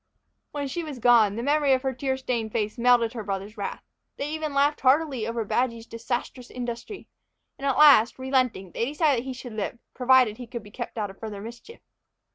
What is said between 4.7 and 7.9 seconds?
heartily over Badgy's disastrous industry; and at